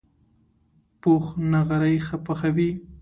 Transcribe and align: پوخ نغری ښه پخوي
پوخ 1.01 1.25
نغری 1.53 1.95
ښه 2.07 2.17
پخوي 2.25 2.69